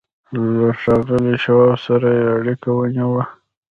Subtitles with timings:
[0.57, 3.23] له ښاغلي شواب سره يې اړيکه ونيوه.